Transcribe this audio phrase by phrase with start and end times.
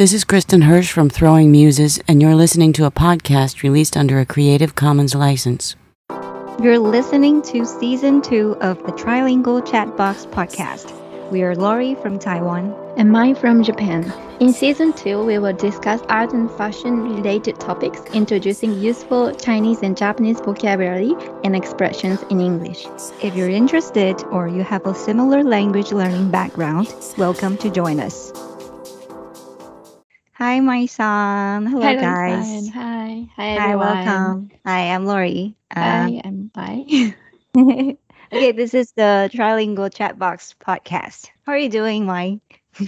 [0.00, 4.18] This is Kristin Hersh from Throwing Muses, and you're listening to a podcast released under
[4.18, 5.76] a Creative Commons license.
[6.62, 10.90] You're listening to season two of the Trilingual Chatbox podcast.
[11.30, 12.74] We are Laurie from Taiwan.
[12.96, 14.10] and mine from Japan.
[14.40, 19.98] In season two, we will discuss art and fashion related topics, introducing useful Chinese and
[19.98, 21.14] Japanese vocabulary
[21.44, 22.86] and expressions in English.
[23.22, 28.32] If you're interested or you have a similar language learning background, welcome to join us.
[30.40, 31.66] Hi, my son.
[31.66, 32.68] Hello, Hi, guys.
[32.70, 33.28] Hi.
[33.36, 33.78] Hi, Hi, everyone.
[33.78, 34.50] welcome.
[34.64, 35.56] Hi, I'm Lori.
[35.74, 37.14] Uh, Hi, I'm Mai.
[37.56, 41.28] okay, this is the Trilingual Chatbox podcast.
[41.44, 42.40] How are you doing, Mai?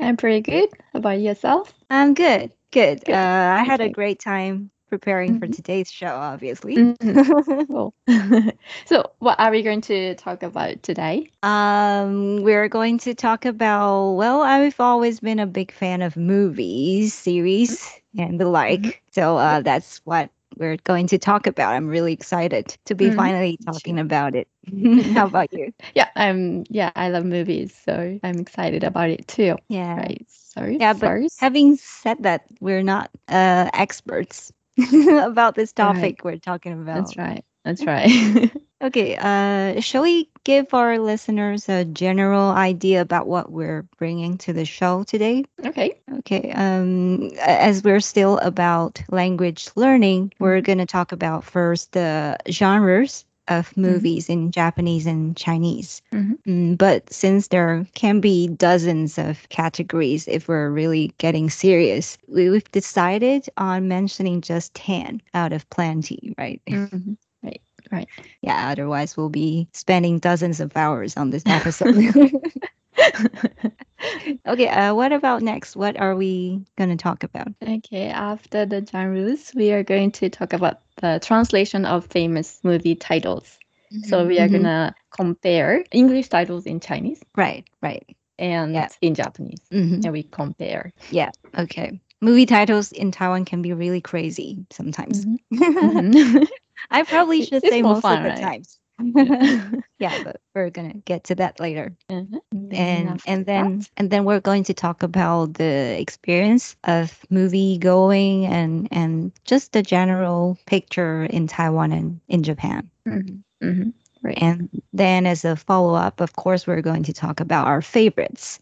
[0.00, 0.70] I'm pretty good.
[0.92, 1.72] How about yourself?
[1.90, 2.52] I'm good.
[2.70, 3.04] Good.
[3.04, 3.14] Good.
[3.14, 5.48] Uh, I had a great time preparing for Mhm.
[5.48, 6.88] today's show, obviously.
[7.02, 7.20] Mhm.
[7.68, 7.94] Cool.
[8.86, 11.30] so, what are we going to talk about today?
[11.42, 17.14] Um, we're going to talk about, well, I've always been a big fan of movies,
[17.14, 19.02] series, and the like.
[19.12, 21.74] So uh, that's what we're going to talk about.
[21.74, 23.16] I'm really excited to be Mhm.
[23.16, 24.48] finally talking about it.
[25.14, 25.72] How about you?
[25.94, 26.64] Yeah, I'm.
[26.70, 29.56] Yeah, I love movies, so I'm excited about it too.
[29.68, 29.96] Yeah.
[29.96, 30.24] Right.
[30.28, 30.78] Sorry.
[30.78, 34.52] Yeah, but first, having said that, we're not uh, experts
[35.22, 36.16] about this Right.
[36.16, 37.16] topic we're talking about.
[37.16, 37.44] that's right.
[37.64, 38.50] That's right.
[38.82, 44.52] Okay, uh, shall we give our listeners a general idea about what we're bringing to
[44.52, 45.44] the show today?
[45.64, 46.00] okay.
[46.18, 52.36] Okay, um, as we're still about language learning, we're going to talk about first the
[52.50, 56.02] genres of movies in Japanese and Chinese.
[56.12, 56.38] Mhm.
[56.46, 62.50] Mm, but since there can be dozens of categories if we're really getting serious, we,
[62.50, 66.60] we've decided on mentioning just 10 out of plenty, right?
[66.68, 67.16] Mhm.
[67.42, 67.60] Right.
[67.92, 68.08] Right.
[68.42, 71.94] Yeah, otherwise we'll be spending dozens of hours on this episode.
[74.46, 75.76] okay, uh, what about next?
[75.76, 77.48] What are we going to talk about?
[77.62, 82.94] Okay, after the genres, we are going to talk about the translation of famous movie
[82.94, 83.58] titles.
[84.04, 84.52] So we are Mhm.
[84.52, 88.04] gonna compare English titles in Chinese Right, right.
[88.38, 88.88] and Yeah.
[89.00, 90.04] in Japanese, Mhm.
[90.04, 90.92] and we compare.
[91.10, 92.00] Yeah, okay.
[92.20, 95.26] Movie titles in Taiwan can be really crazy sometimes.
[95.52, 96.46] Mhm.
[96.90, 98.40] I probably should it's say more most fun, of the right?
[98.40, 98.78] times.
[99.98, 101.92] Yeah, but we're gonna get to that later.
[102.10, 102.40] Mhm.
[102.72, 107.78] and and then that- and then we're going to talk about the experience of movie
[107.78, 112.90] going and and just the general picture in Taiwan and in Japan.
[113.06, 113.42] Mhm.
[113.62, 113.92] Mhm.
[114.22, 114.38] Right.
[114.42, 118.58] And then as a follow up, of course, we're going to talk about our favorites,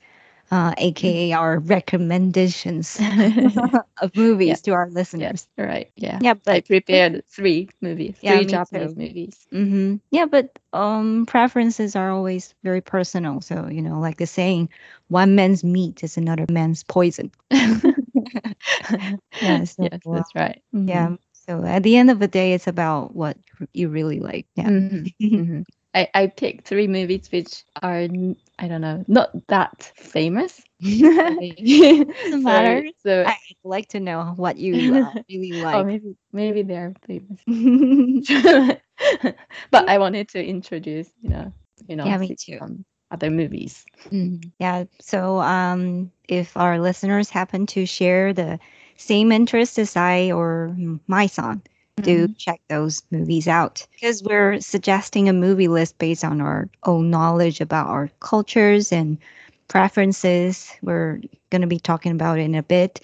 [0.50, 3.00] uh, aka our recommendations
[4.02, 4.62] of movies Yeah.
[4.62, 5.32] to our Yeah.
[5.32, 5.48] listeners.
[5.56, 5.90] Right.
[5.96, 6.20] Yeah.
[6.20, 8.96] Yeah, But I prepared three movies, Yeah, three Japanese too.
[8.96, 9.46] movies.
[9.50, 13.40] hmm Yeah, but um, preferences are always very personal.
[13.40, 14.68] So you know, like the saying,
[15.08, 17.30] "One man's meat is another man's poison."
[19.40, 20.62] Yeah, so, yes, that's right.
[20.86, 21.16] Yeah.
[21.32, 23.36] So at the end of the day, it's about what
[23.72, 24.46] you really like.
[24.56, 24.70] Yeah.
[24.70, 25.64] Mhm, mhm.
[25.96, 28.08] I, I picked three movies which are
[28.58, 30.62] I don't know not that famous.
[30.80, 32.86] Doesn't matter.
[32.98, 35.84] So, I'd like to know what you uh, really oh like.
[35.84, 37.40] maybe maybe they're famous,
[39.70, 41.52] but I wanted to introduce you know
[41.88, 42.60] you know Yeah, me too.
[43.10, 43.86] other movies.
[44.10, 44.52] Mhm.
[44.58, 44.84] Yeah.
[45.00, 48.58] So um, if our listeners happen to share the
[48.96, 51.62] same interest as I or mm, my son,
[52.02, 57.10] do check those movies out because we're suggesting a movie list based on our own
[57.10, 59.18] knowledge about our cultures and
[59.68, 60.72] preferences.
[60.82, 61.20] We're
[61.50, 63.00] going to be talking about it in a bit.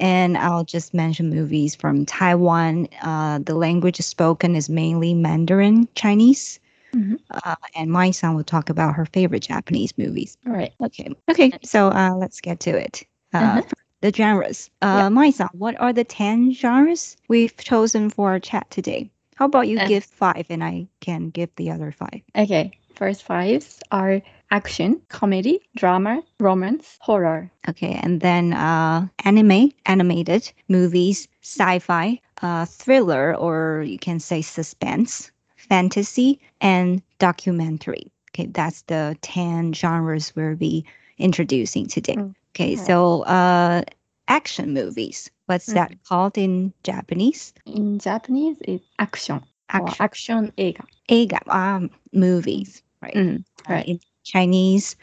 [0.00, 2.88] And I'll just mention movies from Taiwan.
[3.02, 6.58] Uh, the language spoken is mainly Mandarin Chinese.
[6.94, 7.18] Mhm.
[7.30, 10.36] Uh, and my son will talk about her favorite Japanese movies.
[10.46, 10.72] All right.
[10.82, 11.14] Okay.
[11.30, 11.52] Okay.
[11.62, 13.04] So uh, let's get to it.
[13.32, 13.62] Uh, Uh-huh.
[14.04, 14.68] The genres.
[14.82, 19.10] Uh, my son, what are the 10 genres we've chosen for our chat today?
[19.36, 19.86] How about you Uh.
[19.88, 22.20] give five and I can give the other five?
[22.36, 22.72] Okay.
[22.94, 24.20] First fives are
[24.50, 27.50] action, comedy, drama, romance, horror.
[27.66, 27.98] Okay.
[28.02, 35.32] And then uh, anime, animated, movies, sci fi, uh, thriller, or you can say suspense,
[35.56, 38.12] fantasy, and documentary.
[38.32, 38.48] Okay.
[38.52, 40.84] That's the 10 genres we'll be
[41.16, 42.16] introducing today.
[42.16, 42.34] Mm.
[42.55, 42.71] Okay.
[42.73, 42.87] Alright.
[42.87, 43.81] So, uh,
[44.27, 45.29] action movies.
[45.47, 45.97] What's that Mm.
[46.07, 47.53] called in Japanese?
[47.65, 49.41] In Japanese, it's action.
[49.73, 50.03] or Action.
[50.05, 50.85] action 映画.
[51.09, 53.13] Eiga, um, movies, right?
[53.15, 53.87] Mm, Uh, right.
[53.87, 54.95] in Chinese,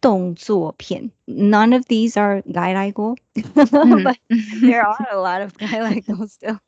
[0.00, 1.10] 动作片.
[1.26, 4.04] None of these are 外来国, Mm.
[4.04, 4.16] but
[4.60, 6.58] there are a lot of 外来国 still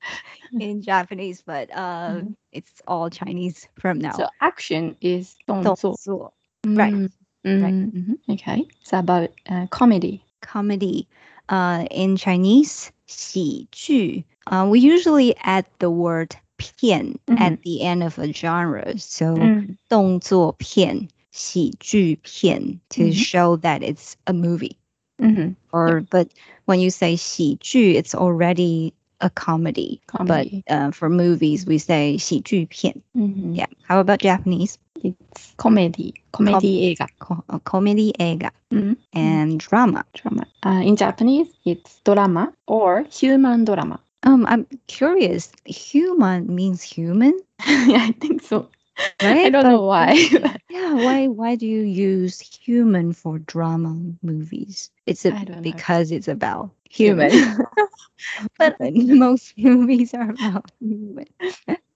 [0.59, 2.35] in Japanese, but uh, Mhm.
[2.53, 4.13] it's all Chinese from now.
[4.17, 6.33] So action is 动作.动作,
[6.65, 6.93] right.
[6.93, 7.11] Mm,
[7.45, 8.19] mm, mhm.
[8.31, 8.67] Okay.
[8.83, 10.23] So about uh, comedy.
[10.41, 11.07] Comedy.
[11.49, 18.19] uh, in Chinese, 喜剧, uh, we usually add the word 片 at the end of
[18.19, 18.97] a genre.
[18.99, 23.13] So 嗯动作片,喜剧片 to Mhm.
[23.13, 24.77] show that it's a movie.
[25.19, 26.29] 嗯哼 Or but
[26.67, 30.64] when you say 喜剧, it's already a comedy, comedy.
[30.68, 33.02] but uh, for movies we say 喜剧片.
[33.16, 33.54] Mm-hmm.
[33.54, 33.68] Yeah.
[33.88, 34.78] How about Japanese?
[35.04, 37.08] It's comedy, comedy eiga,
[37.50, 38.94] uh, comedy eiga, mm-hmm.
[39.14, 40.04] and drama.
[40.14, 40.46] Drama.
[40.66, 44.00] Uh, in Japanese, it's drama or human drama.
[44.24, 45.52] Um, I'm curious.
[45.66, 47.40] Human means human.
[47.68, 48.68] yeah, I think so.
[49.23, 49.47] right?
[49.47, 50.13] I don't But- know why.
[50.71, 54.91] Yeah, why why do you use human for drama movies?
[55.07, 55.63] It's a, I don't know.
[55.63, 57.31] because it's about Human.
[57.31, 57.67] human.
[58.59, 61.27] but most movies are about human.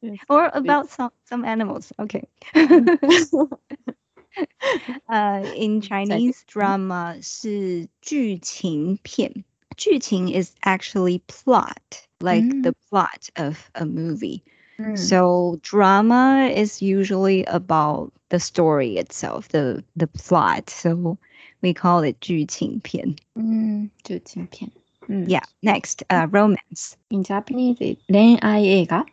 [0.00, 1.92] Yes, or about some some animals.
[1.98, 2.28] Okay.
[5.08, 9.44] uh, in Chinese drama 是剧情片.
[9.76, 12.62] 剧情 is actually plot, like Mm.
[12.62, 14.42] the plot of a movie.
[14.78, 14.96] Mm.
[14.96, 20.70] So drama is usually about the story itself, the the plot.
[20.70, 21.18] So
[21.62, 24.70] we call it 剧情片.うん、中近片。
[25.08, 25.42] うん Yeah.
[25.62, 26.96] Next, uh, romance.
[27.10, 29.04] In Japanese, it's 恋愛映画。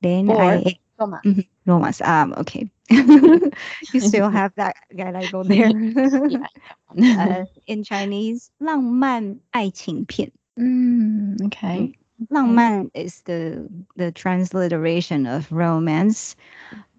[0.00, 1.46] 恋 Or 愛 romance.
[1.66, 2.00] romance.
[2.00, 2.68] Um, okay.
[2.90, 5.70] you still have that guy label there.
[6.28, 6.46] Yeah.
[7.18, 11.94] uh, in Chinese, 浪漫爱情片.うん、okay.
[12.30, 16.34] 浪漫 is the the transliteration of romance,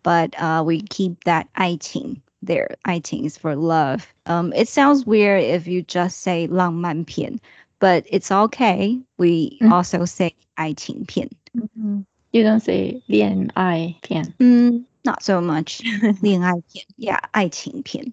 [0.03, 2.75] but uh, we keep that 爱情 there.
[2.83, 4.05] 爱情 is for love.
[4.25, 7.39] Um, it sounds weird if you just say 浪漫片,
[7.79, 8.99] but it's okay.
[9.17, 9.71] We Mm.
[9.71, 11.29] also say 爱情片.
[11.75, 14.33] 嗯 You don't say 恋爱片。
[14.39, 15.81] Mm, not so much.
[16.21, 16.85] 恋爱片.
[16.97, 18.11] Yeah, 爱情片.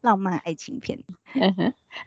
[0.00, 1.04] 浪漫爱情片.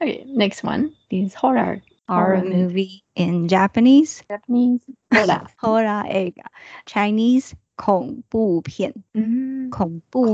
[0.02, 1.82] okay, next one is horror.
[2.09, 4.23] horror movie in Japanese.
[4.29, 4.81] Japanese.
[5.13, 5.47] Horror.
[5.59, 6.47] horror eiga.
[6.87, 8.93] Chinese 恐怖片.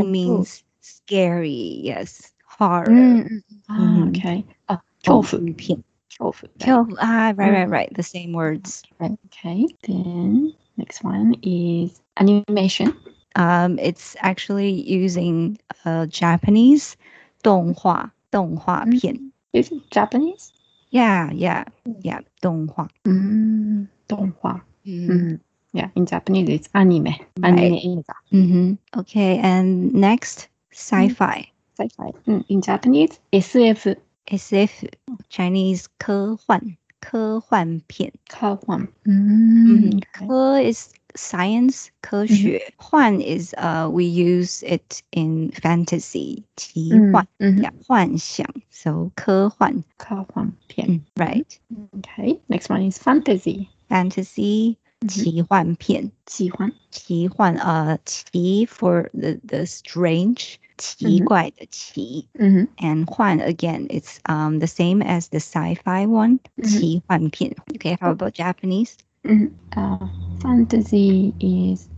[0.04, 1.80] Means scary.
[1.82, 2.32] Yes.
[2.44, 2.90] Horror.
[2.90, 3.42] Mm.
[3.70, 4.44] Oh, okay.
[4.68, 5.82] Uh, 恐怖片.
[6.18, 6.48] 恐怖.
[6.60, 7.94] Ah, ah right, right, right.
[7.94, 8.82] The same words.
[9.00, 9.66] Okay.
[9.86, 12.94] Then next one is animation.
[13.34, 16.96] Um, it's actually using uh, Japanese
[17.42, 19.14] 动画动画片.
[19.14, 19.32] Mm.
[19.54, 20.52] Using Japanese?
[20.91, 21.65] Yeah, yeah,
[22.01, 22.23] yeah.
[22.41, 24.63] 动画.うん、動画。
[24.85, 25.11] Mm.
[25.11, 25.41] うん。
[25.73, 27.03] Yeah, in Japanese it's anime.
[27.03, 27.47] Right.
[27.47, 28.15] アニメ映画。
[28.31, 31.51] hmm Okay, and next, sci-fi.
[31.77, 32.13] Sci-fi.
[32.27, 32.45] うん。
[32.47, 33.97] In Japanese SF.
[34.27, 34.89] SF,
[35.29, 38.89] Chinese 科幻科幻片.科幻。
[39.05, 39.89] うん。
[39.89, 39.99] Mhm.
[40.27, 47.59] 科 is science 科学.幻 is uh we use it in fantasy 奇幻.うん。
[47.59, 48.45] Yeah, 幻想.
[48.69, 50.87] So 科幻.科幻片。
[50.87, 51.59] Mm, right.
[51.99, 52.39] Okay.
[52.47, 53.69] Next one is fantasy.
[53.89, 54.77] Fantasy
[55.07, 56.71] 奇幻片.奇幻。
[56.91, 62.67] 奇幻 uh 奇 for the the strange 奇怪的奇.うん。
[62.77, 66.67] and 幻 again it's um the same as the sci-fi one Mhm.
[66.67, 67.55] 奇幻片.
[67.73, 68.93] Okay, how about Japanese?
[69.26, 70.06] Mm, uh,
[70.40, 71.88] fantasy is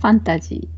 [0.00, 0.68] fantasy.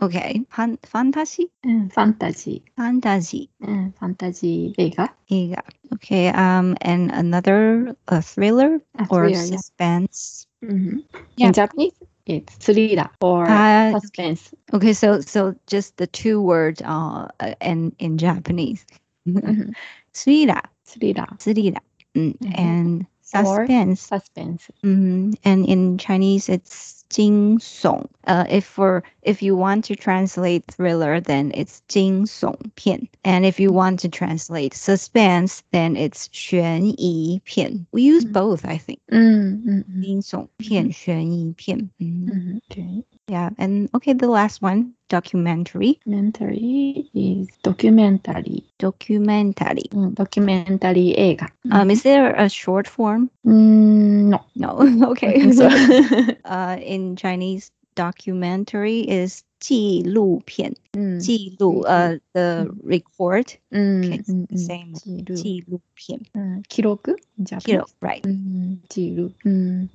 [0.00, 0.44] Okay.
[0.50, 1.50] Fan- fantasy?
[1.66, 2.62] Uh, fantasy.
[2.76, 3.50] Fantasy.
[3.66, 5.08] Uh, fantasy eiga.
[5.30, 5.62] eiga.
[5.92, 6.28] Okay.
[6.28, 9.44] Um, and another a thriller, thriller or yeah.
[9.44, 10.46] suspense.
[10.64, 10.98] Mm-hmm.
[11.36, 11.46] Yeah.
[11.48, 11.92] In Japanese,
[12.26, 14.54] it's thriller or uh, suspense.
[14.72, 14.92] Okay.
[14.92, 18.86] So so just the two words uh, uh and in Japanese.
[19.28, 19.72] Mm-hmm.
[20.14, 20.62] thriller.
[20.84, 21.26] Thriller.
[21.38, 21.84] Thriller.
[22.14, 22.52] Mm-hmm.
[22.54, 24.01] And Or suspense.
[24.01, 24.73] サスペンス。
[24.83, 25.33] Mhm.
[25.43, 28.07] And in Chinese, it's 惊悚.
[28.25, 33.07] Uh, if for if you want to translate thriller, then it's 惊悚片.
[33.23, 37.85] And if you want to translate suspense, then it's 悬疑片.
[37.91, 38.31] We use Mm.
[38.33, 38.99] both, I think.
[39.09, 39.63] うん。
[39.65, 39.85] うん。
[39.89, 40.01] うん。
[40.01, 41.89] 惊悚片、悬疑片.
[41.99, 42.31] Mhm.
[42.31, 42.61] うん。
[42.69, 43.03] Okay.
[43.29, 45.99] Yeah, and okay, the last one, documentary.
[46.05, 48.63] Documentary is documentary.
[48.79, 49.89] Documentary.
[49.91, 50.13] うん。
[50.13, 51.51] ドキュメンタリー映画。
[51.65, 53.27] Um, is there a short form?
[53.43, 54.29] うん。
[54.29, 54.45] No.
[54.55, 54.77] No.
[55.11, 55.51] okay.
[55.51, 55.67] So,
[56.45, 61.19] uh, in Chinese, documentary is 纪录片.うん。
[61.19, 63.59] 记录, uh, the record.
[63.71, 64.01] うん。
[64.03, 64.93] Okay, it's うん the same.
[64.93, 65.35] 記録。
[65.35, 66.63] 记录片.うん。
[66.63, 68.21] 記録じゃ Kilo, right.
[68.23, 68.79] うん。
[68.87, 69.33] 記録。
[69.43, 69.89] うん。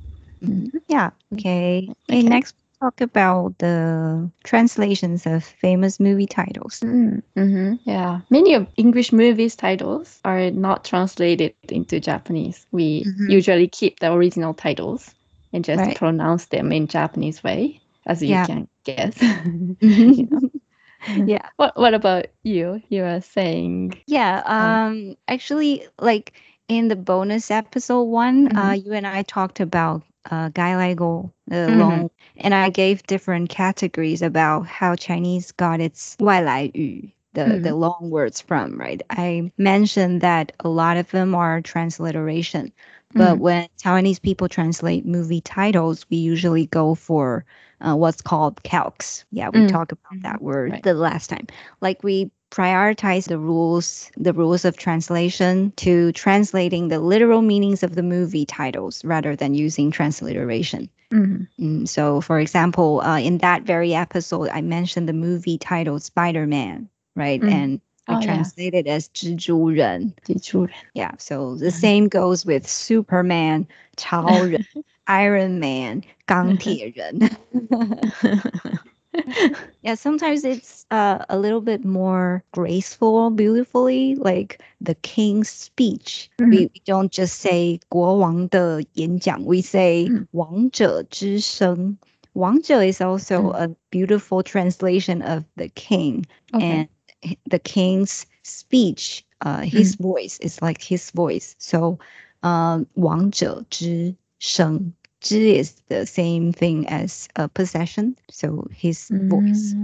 [2.82, 6.84] Talk about the translations of famous movie titles.
[6.84, 12.54] Mm, mhm, Yeah, many of English movies titles are not translated into Japanese.
[12.60, 13.28] We Mhm.
[13.28, 15.16] usually keep the original titles
[15.52, 15.94] and just Right.
[15.94, 18.40] pronounce them in Japanese way, as you Yeah.
[18.40, 19.18] can guess.
[19.82, 20.30] Mhm.
[21.26, 21.50] yeah.
[21.58, 22.82] what What about you?
[22.90, 24.42] You are saying Yeah.
[24.46, 25.16] Um.
[25.28, 26.34] Actually, like
[26.68, 28.84] in the bonus episode one, uh, Mhm.
[28.84, 31.80] you and I talked about uh, gairaigo uh, mm-hmm.
[31.80, 37.64] long, and I gave different categories about how Chinese got its 外来语, the, mm.
[37.64, 39.02] the long words from, right?
[39.10, 42.72] I mentioned that a lot of them are transliteration,
[43.14, 43.40] but mm.
[43.40, 47.46] when Taiwanese people translate movie titles, we usually go for
[47.82, 49.26] uh, what's called calques.
[49.32, 49.70] Yeah, we mm.
[49.70, 50.46] talked about that mm-hmm.
[50.46, 50.84] word right.
[50.84, 51.48] the last time.
[51.82, 57.95] Like we prioritize the rules, the rules of translation to translating the literal meanings of
[57.95, 60.89] the movie titles rather than using transliteration.
[61.11, 61.47] Mhm.
[61.59, 66.47] Mm, so, for example, uh, in that very episode, I mentioned the movie title Spider
[66.47, 67.41] Man, right?
[67.41, 67.53] Mm.
[67.53, 68.27] And we Oh, yeah.
[68.27, 70.13] translate it as 蜘蛛人.
[70.25, 70.73] 记住了。
[70.95, 71.81] Yeah, so the Mhm.
[71.81, 73.67] same goes with Superman,
[73.97, 74.61] 超人,
[75.07, 77.19] Iron Man, 钢铁人.
[79.83, 86.31] yeah, sometimes it's uh, a little bit more graceful, beautifully, like the king's speech.
[86.39, 90.27] We, we don't just say 国王的演讲, we say 嗯。
[90.33, 91.99] 王者之声.
[92.35, 96.63] 王者 is also a beautiful translation of the king Okay.
[96.63, 96.89] and
[97.23, 101.99] h- the king's speech uh his voice is like his voice so
[102.43, 109.76] um 王者之声 之 is the same thing as a possession so his voice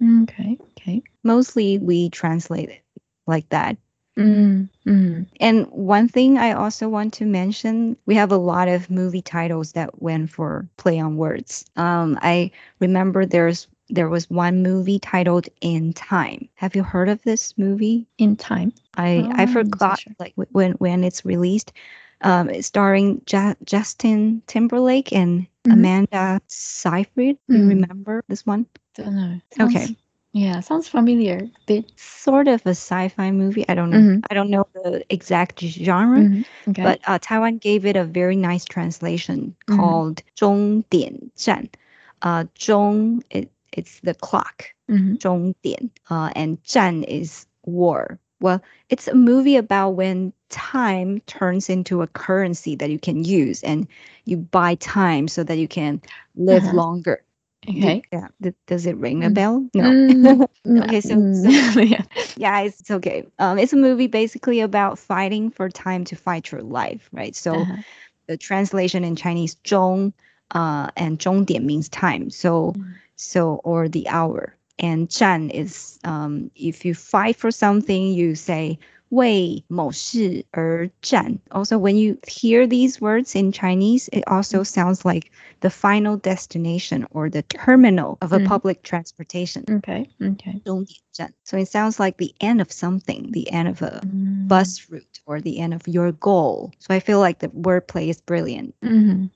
[0.00, 0.58] Mm, Okay.
[0.78, 1.02] Okay.
[1.22, 2.82] mostly we translate it
[3.26, 3.76] like that
[4.16, 5.26] Mm, mm.
[5.40, 9.72] and one thing I also want to mention, we have a lot of movie titles
[9.72, 11.64] that went for play on words.
[11.76, 12.50] Um, I
[12.80, 16.48] remember there's there was one movie titled In Time.
[16.56, 18.06] Have you heard of this movie?
[18.18, 18.72] In time.
[18.96, 20.14] I Oh, I I'm not so forgot sure.
[20.18, 21.72] like when when it's released
[22.20, 25.72] um, starring ja- Justin Timberlake and mm-hmm.
[25.72, 27.36] Amanda Seyfried.
[27.50, 27.54] Mm-hmm.
[27.54, 27.68] You mm.
[27.68, 28.66] remember this one?
[28.94, 29.40] Don't know.
[29.56, 29.96] Sounds, okay.
[30.34, 31.48] Yeah, sounds familiar.
[31.66, 31.92] Bit.
[31.96, 33.64] Sort of a sci-fi movie.
[33.68, 33.98] I don't know.
[33.98, 34.20] Mm-hmm.
[34.28, 36.70] I don't know the exact genre, mm-hmm.
[36.70, 36.82] okay.
[36.82, 39.78] but uh, Taiwan gave it a very nice translation mm-hmm.
[39.78, 41.68] called "Zhong Dian Zhan."
[42.22, 44.64] Uh, Zhong it, it's the clock.
[44.90, 45.14] Mm-hmm.
[45.14, 48.18] Zhong Dian, uh, and Zhan is war.
[48.40, 53.60] Well, it's a movie about when time turns into a currency that you can use
[53.64, 53.88] and
[54.24, 56.00] you buy time so that you can
[56.36, 56.76] live uh-huh.
[56.76, 57.24] longer
[57.68, 59.34] okay yeah Th- does it ring a mm.
[59.34, 60.82] bell no mm-hmm.
[60.82, 61.74] okay so, mm.
[61.74, 61.80] so
[62.36, 62.60] yeah.
[62.60, 66.62] it's, it's okay um it's a movie basically about fighting for time to fight your
[66.62, 67.76] life right so uh-huh.
[68.28, 70.12] the translation in chinese zhong
[70.52, 72.92] uh and zhong means time so mm-hmm.
[73.16, 78.78] so or the hour and zhan is um if you fight for something you say
[79.13, 81.39] 为某事而战.
[81.49, 84.65] Also, when you hear these words in Chinese, it also Mm.
[84.65, 85.31] sounds like
[85.61, 88.45] the final destination or the terminal of a Mhm.
[88.47, 89.63] public transportation.
[89.67, 90.07] Okay.
[90.21, 90.61] Okay.
[90.63, 91.33] 终点站.
[91.43, 94.47] So it sounds like the end of something, the end of a Mm.
[94.47, 96.71] bus route or the end of your goal.
[96.79, 98.73] So I feel like the wordplay is brilliant.
[98.81, 99.29] Mhm.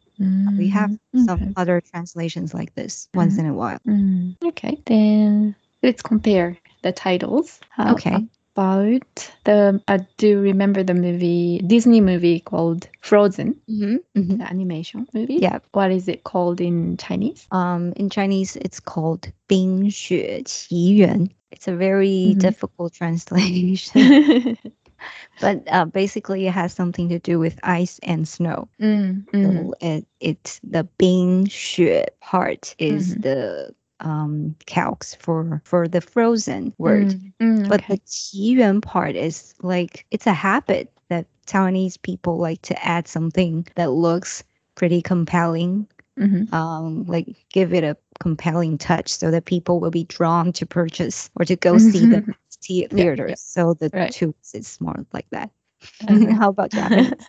[0.58, 1.54] We have Mm, some okay.
[1.58, 3.40] other translations like this once Mhm.
[3.40, 3.80] in a while.
[3.88, 7.60] Mm, okay, then let's compare the titles.
[7.70, 8.28] How Okay.
[8.58, 14.38] About the, I do remember the movie, Disney movie called Frozen, Mm-hmm.
[14.38, 15.38] the animation movie.
[15.42, 15.58] Yeah.
[15.72, 17.48] What is it called in Chinese?
[17.52, 21.30] Um, in Chinese, it's called 冰雪奇缘.
[21.52, 22.40] It's a very Mhm.
[22.40, 24.58] difficult translation,
[25.40, 28.68] but uh, basically it has something to do with ice and snow.
[28.80, 33.22] Mm, mm, So it, it's the 冰雪 part is Mhm.
[33.22, 37.09] the um calques for for the frozen word.
[37.09, 37.95] mm, mm, But okay.
[37.97, 43.67] the 奇缘 part is like it's a habit that Taiwanese people like to add something
[43.77, 45.87] that looks pretty compelling,
[46.19, 46.53] Mhm.
[46.53, 51.31] um, like give it a compelling touch so that people will be drawn to purchase
[51.37, 52.21] or to go see the
[52.91, 53.31] the- theaters.
[53.31, 53.35] yeah.
[53.37, 54.11] So the Right.
[54.13, 55.51] two is more like that.
[56.09, 56.73] How about?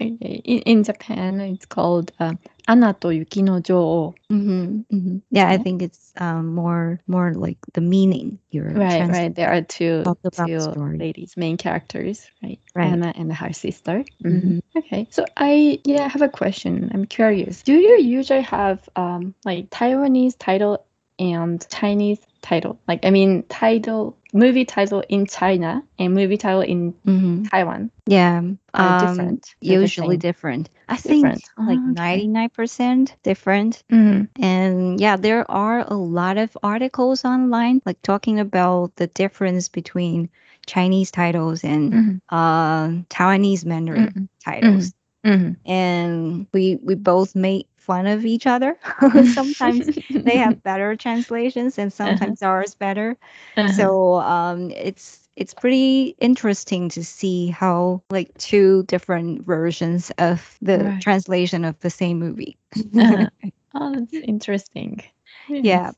[0.00, 2.34] Okay, in, in Japan, it's called uh,
[2.68, 4.14] Anato Yuki no Joo.
[4.28, 8.38] hmm hmm Yeah, I think it's um, more more like the meaning.
[8.50, 9.34] You're Right, right.
[9.34, 10.98] There are two, Talk about the two story.
[10.98, 12.60] ladies, main characters, right?
[12.74, 12.86] Right.
[12.92, 14.04] Anna and her sister.
[14.22, 14.62] Mhm.
[14.76, 16.90] Okay, so I yeah I have a question.
[16.92, 17.62] I'm curious.
[17.62, 20.84] Do you usually have um like Taiwanese title
[21.18, 22.78] and Chinese title?
[22.88, 27.48] Like I mean title movie title in China and movie title in Mhm.
[27.50, 28.42] Taiwan Yeah,
[28.74, 29.54] are um, different.
[29.60, 30.70] Usually different.
[30.88, 31.42] I Different.
[31.42, 33.82] think like Ah, ninety nine percent different.
[33.90, 34.28] Mhm.
[34.38, 40.28] And yeah, there are a lot of articles online like talking about the difference between
[40.66, 42.20] Chinese titles and Mhm.
[42.30, 44.94] uh, Taiwanese Mandarin titles.
[45.24, 45.56] Mhm.
[45.66, 48.76] And we we both make fun of each other.
[49.24, 49.90] sometimes
[50.24, 53.16] they have better translations and sometimes ours better.
[53.56, 53.72] Uh-huh.
[53.72, 60.78] So um, it's it's pretty interesting to see how like two different versions of the
[60.84, 61.00] Right.
[61.00, 62.58] translation of the same movie.
[62.98, 63.28] Uh-huh.
[63.74, 65.02] oh, that's interesting.
[65.48, 65.92] Yeah.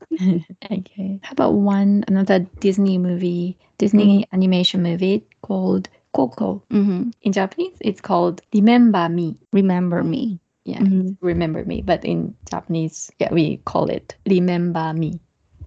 [0.71, 1.19] Okay.
[1.23, 6.63] How about one another Disney movie, Disney animation movie called Coco?
[6.71, 9.37] hmm In Japanese, it's called Remember Me.
[9.53, 10.39] Remember me.
[10.69, 11.17] Yeah, Mhm.
[11.21, 11.81] remember me.
[11.81, 15.19] But in Japanese, yeah, we call it Remember Me.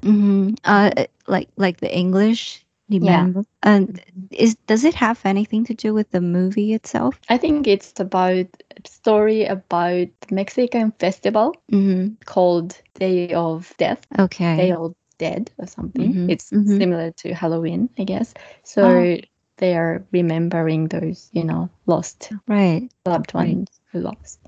[0.02, 0.90] hmm Uh,
[1.26, 2.64] like like the English.
[2.90, 3.42] Remember.
[3.62, 7.18] And is does it have anything to do with the movie itself?
[7.28, 14.06] I think it's about a story about the Mexican festival hmm called Day of Death,
[14.18, 14.56] Okay.
[14.56, 16.12] Day of Dead or something.
[16.14, 16.78] Mhm, It's mhm.
[16.78, 18.34] similar to Halloween, I guess.
[18.62, 19.16] So Oh.
[19.58, 22.90] they are remembering those, you know, lost Right.
[23.06, 23.56] loved Right.
[23.56, 24.40] ones who lost.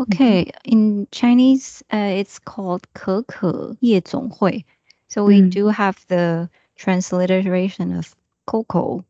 [0.00, 4.64] Okay, in Chinese, uh, it's called 可可夜总会.
[5.08, 5.50] So we Mm.
[5.50, 8.14] do have the transliteration of
[8.46, 9.04] Coco.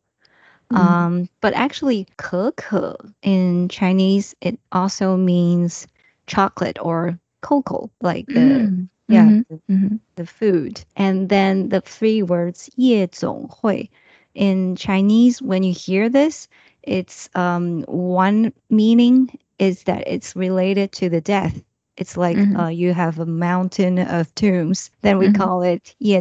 [0.70, 0.76] Mm.
[0.80, 5.86] Um, but actually, 可可 in Chinese, it also means
[6.26, 8.88] chocolate or cocoa, like the Mm.
[9.08, 10.00] yeah Mhm, the, mhm.
[10.16, 10.84] the food.
[10.96, 13.90] And then the three words 夜总会
[14.34, 16.48] in Chinese, when you hear this,
[16.82, 19.28] it's um one meaning
[19.59, 21.63] is that it's related to the death.
[21.97, 22.57] It's like mm-hmm.
[22.57, 24.89] uh, you have a mountain of tombs.
[25.01, 25.41] Then we mm-hmm.
[25.41, 26.19] call it Ye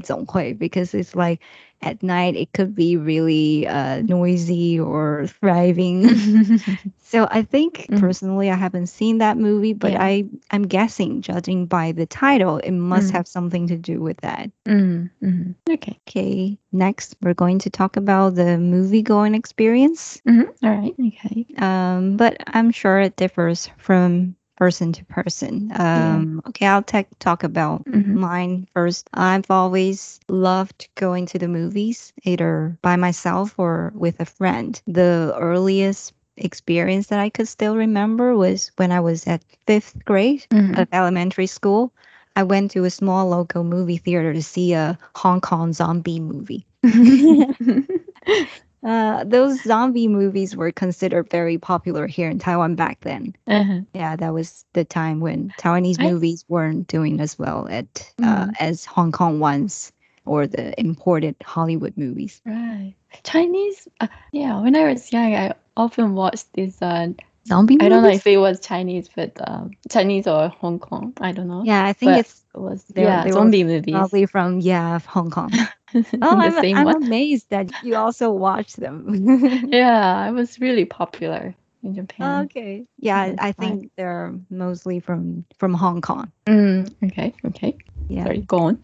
[0.59, 1.41] because it's like
[1.83, 6.09] at night it could be really uh, noisy or thriving.
[7.03, 8.01] so I think Mhm.
[8.01, 10.03] personally I haven't seen that movie, but Yeah.
[10.03, 13.13] I I'm guessing judging by the title, it must Mhm.
[13.13, 14.51] have something to do with that.
[14.67, 15.55] Mm, mhm.
[15.71, 15.99] Okay.
[16.09, 20.21] Okay, next we're going to talk about the movie going experience.
[20.27, 20.49] Mhm.
[20.63, 20.95] All right.
[20.99, 21.47] Okay.
[21.59, 25.73] Um, but I'm sure it differs from person to person.
[25.75, 28.15] Um, okay, I'll ta- talk about Mhm.
[28.15, 29.09] mine first.
[29.15, 34.81] I've always loved going to the movies, either by myself or with a friend.
[34.87, 40.47] The earliest experience that I could still remember was when I was at fifth grade
[40.53, 40.79] Mhm.
[40.79, 41.93] of elementary school.
[42.37, 46.65] I went to a small local movie theater to see a Hong Kong zombie movie.
[48.85, 53.35] Uh, those zombie movies were considered very popular here in Taiwan back then.
[53.47, 53.81] Uh-huh.
[53.95, 58.47] Yeah, that was the time when Taiwanese I- movies weren't doing as well at uh,
[58.47, 58.53] Mhm.
[58.61, 59.93] as Hong Kong ones
[60.25, 62.41] or the imported Hollywood movies.
[62.45, 62.95] Right.
[63.25, 63.87] Chinese.
[64.01, 64.61] Uh, yeah.
[64.61, 66.81] When I was young, I often watched this.
[66.83, 67.13] Uh,
[67.47, 67.87] Zombie movies?
[67.87, 71.13] I don't know if it was Chinese, but um, Chinese or Hong Kong.
[71.21, 71.63] I don't know.
[71.65, 73.93] Yeah, I think but it's it was they- yeah were zombie movies.
[73.95, 75.51] probably from yeah Hong Kong.
[76.13, 79.07] the Oh, I'm, same I'm amazed that you also watched them.
[79.73, 82.45] Yeah, it was really popular in Japan.
[82.45, 82.87] okay.
[82.99, 86.31] Yeah, I think they're mostly from from Hong Kong.
[86.47, 87.35] Mm, okay.
[87.47, 87.77] Okay.
[88.09, 88.25] Yeah.
[88.25, 88.41] Sorry.
[88.47, 88.79] Go on.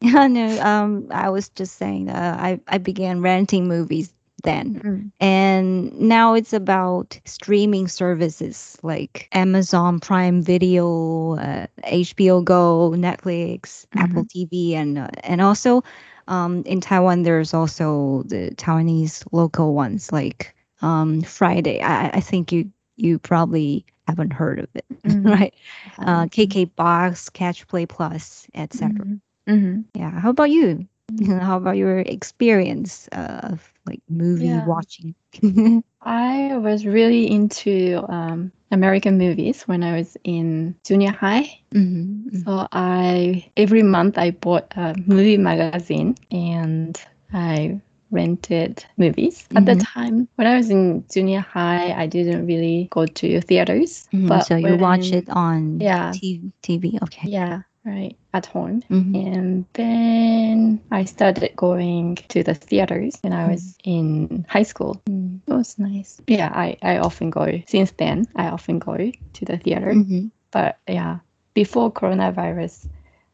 [0.00, 4.80] Yeah, no, um, I was just saying uh, I, I began renting movies then.
[4.84, 5.10] Mm.
[5.20, 14.24] And now it's about streaming services like Amazon Prime Video, uh, HBO Go, Netflix, Apple
[14.24, 15.82] TV, and uh, and also
[16.28, 21.80] um, in Taiwan there's also the Taiwanese local ones like um, Friday.
[21.80, 25.24] I, I think you you probably haven't heard of it, Mhm.
[25.24, 25.54] right?
[25.98, 29.06] Uh, KK Box, Catch Play Plus, etc.
[29.06, 29.20] mhm.
[29.48, 29.84] Mhm.
[29.94, 30.10] Yeah.
[30.20, 30.86] How about you?
[31.26, 34.64] How about your experience of like movie Yeah.
[34.64, 35.14] watching?
[36.02, 41.48] I was really into um, American movies when I was in junior high.
[41.74, 42.38] mm-hmm.
[42.44, 47.00] So I every month I bought a movie magazine and
[47.32, 49.46] I rented movies.
[49.56, 49.84] At the Mhm.
[49.84, 54.08] time when I was in junior high, I didn't really go to theaters.
[54.12, 56.12] But so you watch it on Yeah.
[56.12, 56.98] T- TV.
[57.02, 57.28] Okay.
[57.30, 58.82] Yeah, right at home.
[58.90, 59.14] Mhm.
[59.14, 65.00] And then I started going to the theaters when I was in high school.
[65.08, 66.20] Mm, It was nice.
[66.26, 67.46] Yeah, I, I often go.
[67.66, 69.92] Since then, I often go to the theater.
[69.94, 70.30] Mhm.
[70.50, 71.18] But yeah,
[71.54, 72.88] before coronavirus,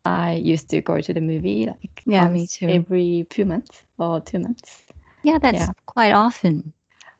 [0.04, 2.68] I used to go to the movie like Yeah, me too.
[2.68, 4.82] every two months or two months.
[5.22, 5.72] Yeah, that's Yeah.
[5.86, 6.72] quite often.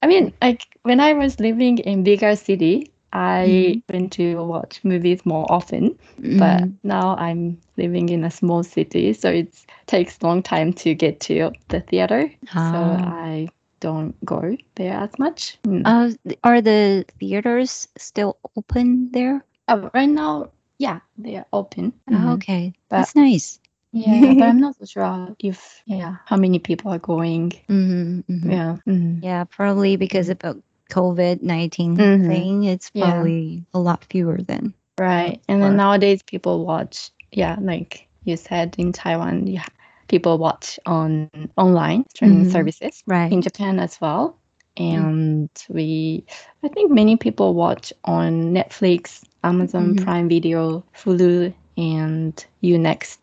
[0.03, 5.25] I mean, like when I was living in bigger city, I went to watch movies
[5.27, 5.99] more often.
[6.19, 6.75] But Mhm.
[6.83, 9.55] now I'm living in a small city, so it
[9.87, 12.31] takes long time to get to the theater.
[12.53, 13.23] So Ah.
[13.27, 13.49] I
[13.81, 15.59] don't go there as much.
[15.65, 15.83] Mm.
[15.85, 16.11] Uh,
[16.45, 19.43] are the theaters still open there?
[19.69, 21.93] Uh, right now, yeah, they are open.
[22.13, 23.59] Oh, okay, But- that's nice.
[23.93, 27.53] Yeah, but I'm not so sure if yeah how many people are going.
[27.67, 28.77] hmm Yeah.
[28.87, 29.19] mhm.
[29.23, 32.27] Yeah, probably because of the COVID 19 Mhm.
[32.27, 32.65] thing.
[32.65, 33.11] It's Yeah.
[33.11, 34.75] probably a lot fewer then.
[34.99, 35.41] Right.
[35.49, 39.65] And then Or- nowadays people watch, yeah, like you said in Taiwan, yeah,
[40.09, 42.53] people watch on online streaming Mhm.
[42.53, 43.33] services Right.
[43.33, 44.37] in Japan as well.
[44.77, 46.25] And we,
[46.63, 50.05] I think many people watch on Netflix, Amazon Mhm.
[50.05, 53.19] Prime Video, Hulu, and You Unext.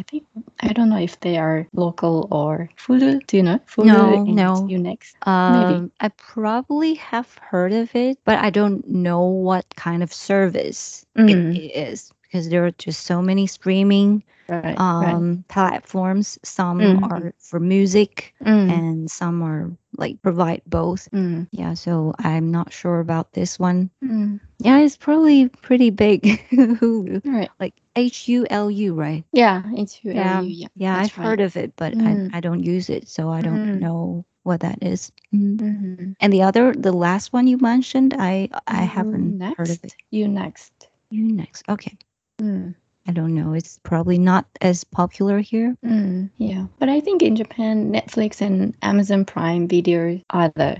[0.00, 0.24] I think
[0.60, 3.26] I don't know if they are local or Hulu.
[3.26, 4.66] Do you know Hulu No, and no.
[4.66, 5.14] U-Next?
[5.26, 11.04] Um, I probably have heard of it, but I don't know what kind of service
[11.18, 11.54] Mm.
[11.54, 14.64] it, it is because there are just so many streaming Right.
[14.64, 14.78] right.
[14.78, 16.38] um, platforms.
[16.44, 17.10] Some Mhm.
[17.10, 21.08] are for music, Mm, and some are like provide both.
[21.12, 23.90] mm, Yeah, so I'm not sure about this one.
[24.04, 24.40] mm.
[24.58, 26.22] Yeah, it's probably pretty big.
[26.50, 27.50] Hulu, Right.
[27.60, 29.24] like H U L U, right?
[29.32, 30.12] Yeah, it's you.
[30.12, 30.68] Yeah, yeah.
[30.76, 32.30] Yeah, I've heard of it, but Mm.
[32.32, 33.80] I, I don't use it, so I don't Mm.
[33.80, 35.12] know what that is.
[35.34, 35.56] Mm.
[35.58, 36.16] Mhm.
[36.20, 39.94] And the other, the last one you mentioned, I I You haven't heard of it.
[40.10, 40.88] You next.
[41.10, 41.96] You next, okay.
[42.40, 42.74] Mm.
[43.08, 43.54] I don't know.
[43.54, 45.76] It's probably not as popular here.
[45.84, 50.76] Mm, yeah, but I think in Japan, Netflix and Amazon Prime Video are the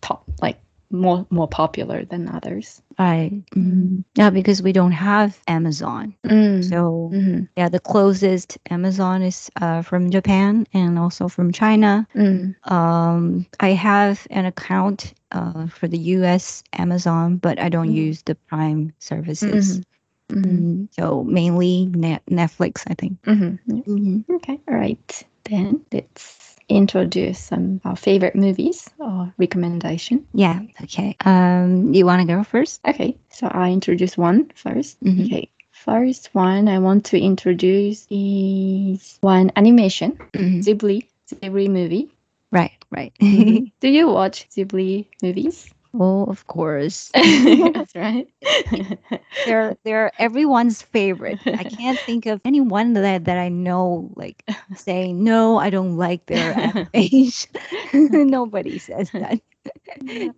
[0.00, 2.80] top, like more more popular than others.
[2.98, 3.42] Right.
[3.54, 4.04] Mhm.
[4.14, 6.14] Yeah, because we don't have Amazon.
[6.24, 6.62] Mm.
[6.68, 7.48] So Mhm.
[7.56, 12.06] yeah, the closest Amazon is uh, from Japan and also from China.
[12.14, 12.54] Mm.
[12.70, 16.62] Um, I have an account uh, for the U.S.
[16.72, 17.94] Amazon, but I don't Mhm.
[18.08, 19.80] use the Prime services.
[19.80, 19.84] Mhm.
[20.28, 23.20] Mm, so mainly net Netflix, I think.
[23.22, 23.58] Mhm.
[23.66, 24.36] Yeah.
[24.36, 25.24] Okay, all right.
[25.44, 30.26] Then let's introduce some of our favorite movies or recommendation.
[30.32, 30.60] Yeah.
[30.82, 31.14] Okay.
[31.24, 32.80] Um, you want to go first?
[32.86, 35.02] Okay, so I introduce one first.
[35.04, 35.26] Mhm.
[35.26, 42.08] Okay, first one I want to introduce is one animation Ghibli Ghibli movie.
[42.50, 42.72] Right.
[42.90, 43.12] Right.
[43.80, 45.73] Do you watch Ghibli movies?
[45.94, 47.10] Oh, of course.
[47.14, 48.26] That's right.
[49.46, 51.38] they're they're everyone's favorite.
[51.46, 54.42] I can't think of anyone that that I know like
[54.76, 57.46] saying no, I don't like their age.
[57.92, 59.40] Nobody says that.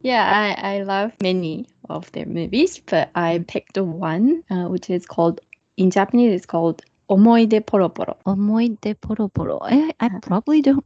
[0.02, 5.06] yeah, I, I love many of their movies, but I picked one uh, which is
[5.06, 5.40] called
[5.76, 8.16] in Japanese it's called Omoide Poroporo.
[8.26, 9.58] Omoide poro poro.
[9.62, 10.84] I, I probably don't.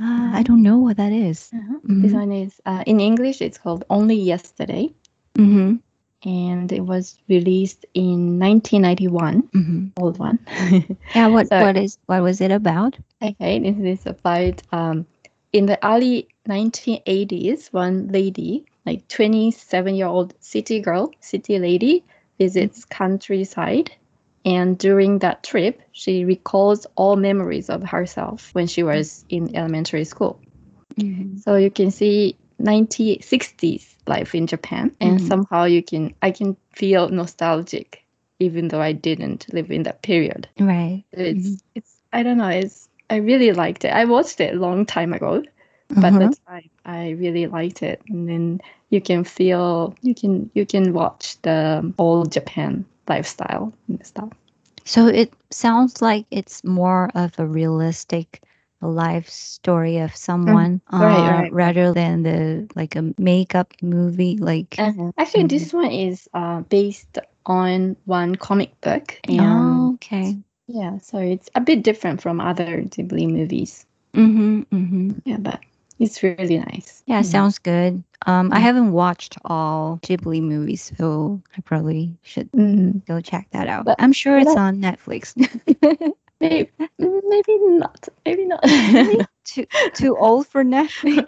[0.00, 1.50] Uh, I don't know what that is.
[1.84, 2.14] This Mhm.
[2.14, 4.90] one is uh, in English it's called Only Yesterday.
[5.38, 5.76] Mm-hmm.
[6.26, 9.86] and it was released in 1991 Mm-hmm.
[10.00, 10.38] old one
[11.14, 11.26] Yeah.
[11.26, 12.96] What So- what is what was it about?
[13.22, 15.06] okay this is about um,
[15.52, 22.04] in the early 1980s one lady like 27 year old city girl city lady
[22.38, 23.90] visits countryside
[24.44, 30.04] and during that trip she recalls all memories of herself when she was in elementary
[30.04, 30.40] school
[30.98, 31.38] Mm-hmm.
[31.38, 35.26] so you can see 1960s life in Japan, and Mhm.
[35.28, 38.04] somehow you can I can feel nostalgic,
[38.38, 40.48] even though I didn't live in that period.
[40.60, 41.02] Right.
[41.12, 41.60] It's Mhm.
[41.74, 42.48] it's I don't know.
[42.48, 43.92] It's I really liked it.
[43.92, 45.42] I watched it a long time ago,
[45.88, 46.18] but Uh-huh.
[46.20, 48.00] that time I really liked it.
[48.08, 54.04] And then you can feel you can you can watch the old Japan lifestyle and
[54.06, 54.30] stuff.
[54.84, 58.42] So it sounds like it's more of a realistic
[58.80, 60.98] life story of someone Mm-hmm.
[60.98, 61.52] Right, uh, right.
[61.52, 64.84] rather than the like a makeup movie like
[65.16, 65.48] Actually, Mhm.
[65.48, 71.50] this one is uh, based on one comic book, and oh okay Yeah, so it's
[71.54, 73.86] a bit different from other Ghibli movies.
[74.14, 75.10] mm-hmm, mm-hmm.
[75.24, 75.60] Yeah, but
[75.98, 77.02] it's really nice.
[77.06, 77.24] yeah Mm.
[77.34, 78.62] sounds good um i Mm.
[78.68, 83.96] haven't watched all ghibli movies so i probably should Mm, go check that out But-
[84.02, 85.34] i'm sure it's on netflix
[86.40, 88.08] maybe, maybe not.
[88.26, 88.62] Maybe not.
[89.44, 91.24] too too old for netflix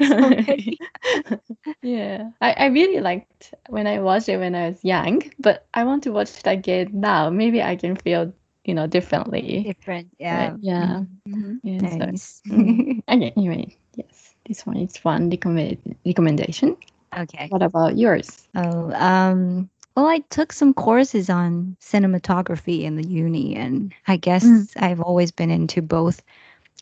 [1.82, 5.84] yeah, I, I really liked when I watched it when I was young, but I
[5.84, 7.30] want to watch it again now.
[7.30, 8.32] Maybe I can feel,
[8.64, 9.62] you know, differently.
[9.62, 11.02] different yeah Right, yeah.
[11.28, 11.60] Mhm.
[11.62, 13.02] Yeah, so- nice Mm.
[13.08, 14.15] Okay, anyway, yes,
[14.48, 16.76] this one is one recommend recommendation.
[17.16, 18.46] okay What about yours?
[18.54, 24.44] Oh, um, well, I took some courses on cinematography in the uni, and I guess
[24.44, 24.68] Mm.
[24.76, 26.22] I've always been into both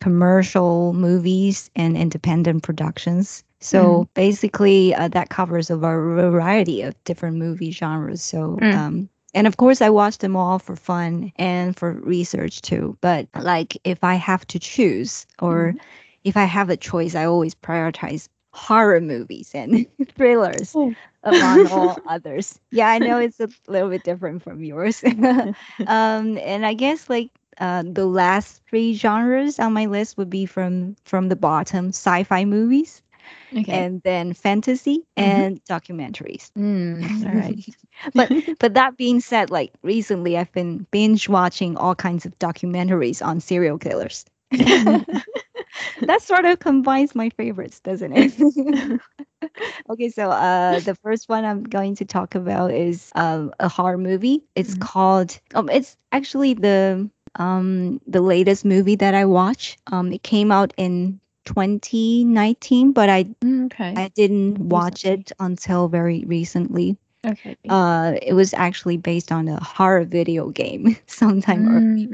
[0.00, 3.44] commercial movies and independent productions.
[3.61, 4.09] So Mm.
[4.14, 8.22] basically, uh, that covers a variety of different movie genres.
[8.22, 8.74] So, Mm.
[8.77, 12.96] um, and of course, I watch them all for fun and for research too.
[13.00, 15.81] But like, if I have to choose, or Mhm.
[16.25, 20.97] If I have a choice, I always prioritize horror movies and thrillers Oh.
[21.23, 22.61] among all others.
[22.71, 25.03] Yeah, I know it's a little bit different from yours.
[25.87, 30.47] um, and I guess like uh, the last three genres on my list would be
[30.47, 33.03] from from the bottom: sci-fi movies,
[33.57, 33.73] Okay.
[33.73, 36.51] and then fantasy and documentaries.
[36.59, 37.59] Mm, all right.
[38.15, 43.25] But but that being said, like recently I've been binge watching all kinds of documentaries
[43.25, 44.25] on serial killers.
[46.07, 48.33] that sort of combines my favorites, doesn't it?
[49.90, 53.99] okay, so uh, the first one I'm going to talk about is um, a horror
[53.99, 54.43] movie.
[54.55, 54.81] It's Mhm.
[54.81, 55.38] called.
[55.55, 59.79] Um, it's actually the um the latest movie that I watched.
[59.93, 63.95] Um, it came out in 2019, but I Mm, okay.
[63.97, 66.97] I didn't watch it until very recently.
[67.25, 67.57] okay.
[67.69, 72.09] Uh, it was actually based on a horror video game sometime early.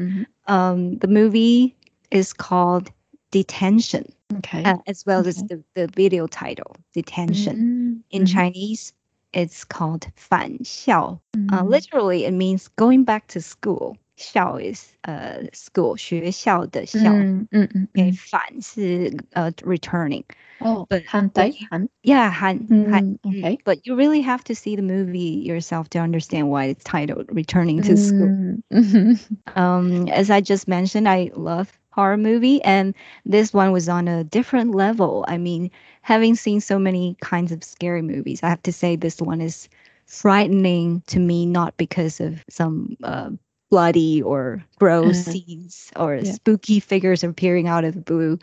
[0.00, 0.52] Mm, mhm, mhm.
[0.52, 1.76] Um, the movie
[2.10, 2.90] is called
[3.30, 4.04] Detention,
[4.38, 4.62] Okay.
[4.64, 7.56] uh, as well as the, the video title, Detention.
[7.56, 8.92] Mm, In mhm, Chinese,
[9.32, 11.20] it's called 返校.
[11.52, 11.68] Uh, mhm.
[11.68, 13.96] literally, it means going back to school.
[14.20, 20.24] 校 is uh, school 学校的校，嗯嗯嗯，给反是呃 returning。
[20.60, 21.88] Oh, but hand day hand.
[22.02, 22.68] Yeah, hand.
[22.68, 23.58] Mm, okay.
[23.64, 27.80] But you really have to see the movie yourself to understand why it's titled "Returning
[27.82, 28.28] to School."
[28.70, 29.18] Mm.
[29.56, 34.22] Um, as I just mentioned, I love horror movie and this one was on a
[34.22, 35.68] different level i mean
[36.02, 39.68] having seen so many kinds of scary movies i have to say this one is
[40.06, 43.28] frightening to me not because of some uh,
[43.70, 45.32] bloody or gross Uh-huh.
[45.32, 46.36] scenes or Yeah.
[46.36, 48.38] spooky figures appearing out of the blue.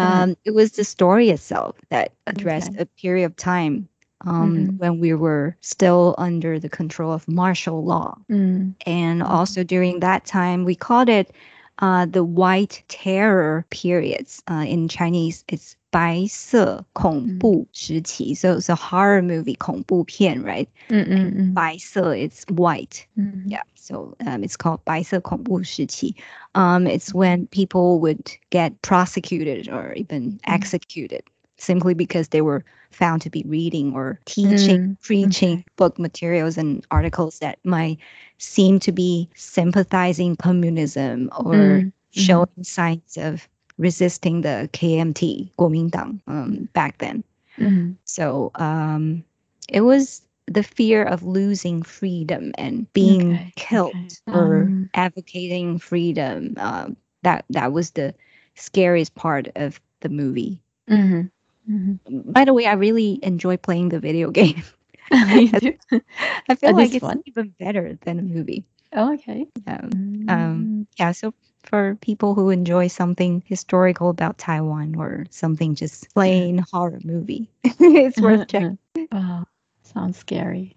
[0.00, 0.24] Uh-huh.
[0.24, 2.78] Um, It was the story itself that addressed Okay.
[2.78, 3.88] a period of time
[4.26, 4.78] um, Mhm.
[4.78, 8.18] when we were still under the control of martial law.
[8.30, 9.26] Mm, And Mhm.
[9.28, 11.32] also during that time, we called it
[11.78, 14.42] uh, the White Terror periods.
[14.50, 18.33] Uh, in Chinese, it's 白色恐怖时期.
[18.35, 20.67] So it's a horror movie, 恐怖片, right?
[20.89, 23.05] mm, mm, mm, 白色, it's white.
[23.17, 23.43] mm.
[23.45, 23.63] Yeah.
[23.75, 26.15] So um, it's called 白色恐怖时期.
[26.53, 31.23] Um, it's when people would get prosecuted or even executed
[31.57, 36.85] simply because they were found to be reading or teaching, Mm, preaching book materials and
[36.91, 37.97] articles that might
[38.37, 43.47] seem to be sympathizing communism or Mm, showing signs of
[43.78, 47.24] resisting the KMT, Kuomintang, um, back then.
[47.58, 47.92] Mm-hmm.
[48.04, 49.24] So um,
[49.68, 53.52] it was the fear of losing freedom and being okay.
[53.56, 54.08] killed okay.
[54.26, 56.54] for um, advocating freedom.
[56.58, 58.14] Um, that that was the
[58.54, 60.60] scariest part of the movie.
[60.90, 61.72] Mm-hmm.
[61.72, 62.30] Mm-hmm.
[62.30, 64.62] By the way, I really enjoy playing the video game.
[65.10, 67.22] I, feel like it's fun?
[67.26, 68.64] even better than a movie.
[68.92, 69.46] Oh, okay.
[69.66, 69.90] Um,
[70.26, 70.86] mm.
[70.98, 71.12] yeah.
[71.12, 77.50] So for people who enjoy something historical about Taiwan or something just plain horror movie,
[77.64, 78.78] it's worth checking.
[79.12, 79.46] Wow,
[79.82, 80.76] sounds scary.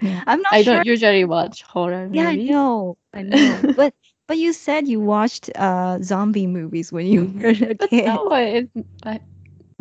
[0.00, 0.22] Yeah.
[0.26, 0.74] I'm not I sure.
[0.74, 2.48] don't usually watch horror Yeah, I movies.
[2.48, 3.66] know, I know.
[3.74, 3.94] but
[4.26, 8.06] but you said you watched uh zombie movies when you were a But kid.
[8.06, 8.68] that one is
[9.04, 9.22] like,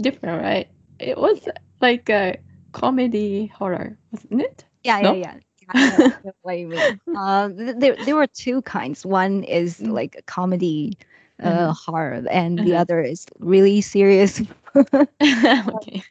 [0.02, 0.68] different, right?
[1.00, 1.48] It was
[1.82, 2.38] like a
[2.72, 4.66] comedy horror, wasn't it?
[4.84, 5.14] Yeah, No?
[5.14, 5.38] yeah, yeah.
[5.74, 6.84] Yeah, I know- I know what you.
[7.14, 9.06] Uh, th- there, there were two kinds.
[9.06, 9.92] One is Mm.
[9.92, 10.98] like a comedy
[11.42, 11.74] uh, Mhm.
[11.74, 12.78] horror, and the Uh-huh.
[12.78, 14.42] other is really serious
[15.74, 16.04] okay.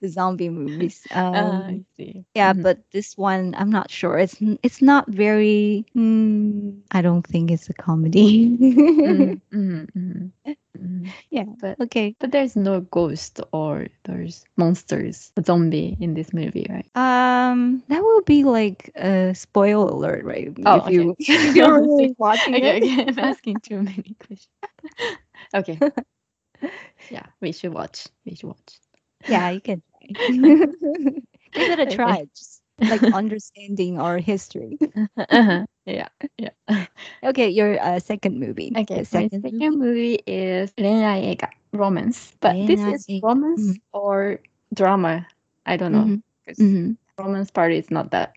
[0.00, 1.06] the zombie movies.
[1.34, 2.24] Um, Ah, I see.
[2.34, 2.54] yeah, Mhm.
[2.54, 4.18] but this one, I'm not sure.
[4.18, 5.84] It's it's not very.
[5.96, 8.56] mm, I don't think it's a comedy.
[9.04, 10.32] Mhm, mhm, mhm, mhm.
[11.30, 11.44] Yeah.
[11.60, 12.16] But Okay.
[12.18, 16.86] but there's no ghost or there's monsters, a zombie in this movie, right?
[16.94, 20.48] Um, that will be like a spoil alert, right?
[20.64, 21.14] Oh, if you okay.
[21.18, 22.84] if you're really watching Okay, it.
[22.84, 24.48] okay, I'm asking too many questions.
[25.54, 25.82] okay.
[27.10, 28.06] Yeah, we should watch.
[28.24, 28.78] We should watch.
[29.26, 29.82] Yeah, you can.
[31.54, 32.26] Give it a try.
[32.36, 34.77] Just like understanding our history.
[35.17, 35.65] Uh-huh.
[35.85, 36.49] Yeah, yeah.
[37.23, 38.71] Okay, your uh, second movie.
[38.75, 39.57] Okay, The my second movie?
[39.57, 43.81] second movie is 恋爱映画 romance, but this is 恋爱映画 romance Mhm.
[43.93, 44.39] or
[44.73, 45.27] drama.
[45.65, 46.05] I don't know.
[46.05, 46.97] Mhm, 'cause mhm.
[47.17, 48.33] romance part is not that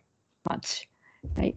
[0.49, 0.89] much,
[1.37, 1.57] right?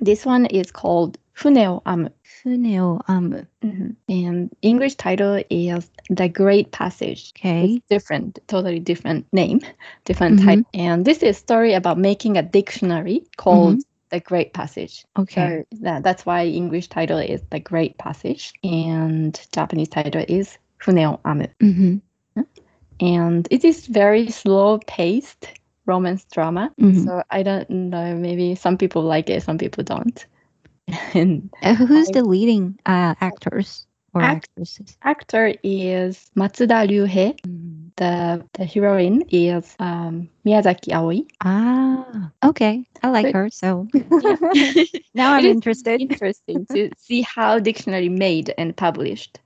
[0.00, 2.09] This one is called Funeo Amu.
[2.23, 3.43] Funeo Amu.
[3.63, 3.89] Mm-hmm.
[4.09, 7.33] And English title is The Great Passage.
[7.35, 7.65] Okay.
[7.65, 9.61] It's different, totally different name,
[10.05, 10.47] different mm-hmm.
[10.47, 10.65] type.
[10.75, 15.77] And this is story about making a dictionary called mm-hmm the great passage okay so
[15.83, 21.47] that, that's why english title is the great passage and japanese title is funeo amu
[21.61, 22.41] mm-hmm.
[22.99, 25.47] and it is very slow paced
[25.85, 27.05] romance drama mm-hmm.
[27.05, 30.25] so i don't know maybe some people like it some people don't
[31.15, 34.97] and Uh, who's I- the leading uh, actors or Act- actresses?
[35.03, 37.35] actor is Matsuda Ryuhei.
[37.97, 41.25] The the heroine is um, Miyazaki Aoi.
[41.43, 42.85] Ah, okay.
[43.03, 43.87] I like her, so
[45.13, 46.01] now I'm interested.
[46.01, 49.39] Interesting to see how dictionary made and published.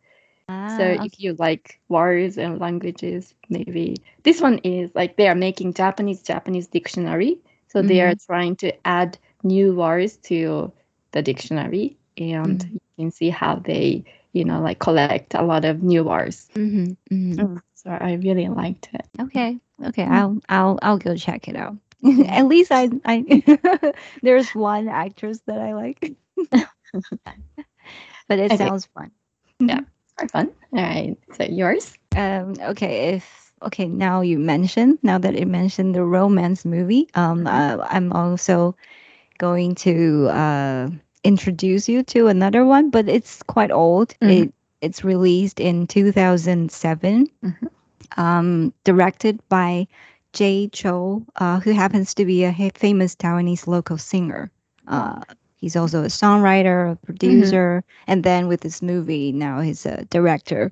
[0.49, 1.07] Ah, so okay.
[1.07, 6.21] if you like words and languages, maybe this one is like they are making Japanese
[6.23, 7.39] Japanese dictionary.
[7.67, 10.71] So they are trying to add new words to
[11.15, 12.73] the dictionary and Mm.
[12.73, 16.93] you can see how they, you know, like collect a lot of new words Mm-hmm,
[17.15, 17.57] mm-hmm.
[17.75, 19.07] So I really liked it.
[19.21, 19.59] Okay.
[19.85, 20.03] Okay.
[20.03, 20.11] Mm.
[20.11, 21.77] I'll I'll I'll go check it out.
[22.27, 23.43] At least I I
[24.23, 26.15] there's one actress that I like.
[28.27, 28.57] but it Okay.
[28.57, 29.11] sounds fun.
[30.17, 30.51] Quite fun.
[30.73, 31.17] All right.
[31.33, 31.97] So yours?
[32.15, 37.47] Um okay, if okay, now you mentioned now that you mentioned the romance movie, um
[37.47, 38.75] uh, I'm also
[39.37, 40.89] going to uh
[41.25, 44.15] introduce you to another one, but it's quite old.
[44.21, 44.29] Mhm.
[44.43, 47.27] It it's released in 2007.
[47.43, 47.69] Mhm.
[48.17, 49.87] Um directed by
[50.33, 54.51] Jay Chou, uh, who happens to be a famous Taiwanese local singer.
[54.87, 55.21] Uh,
[55.57, 60.71] he's also a songwriter, a producer, and then with this movie, now he's a director.